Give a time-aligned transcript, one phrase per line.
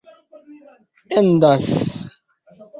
[1.19, 1.71] endas